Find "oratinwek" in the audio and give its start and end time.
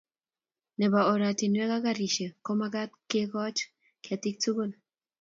1.13-1.71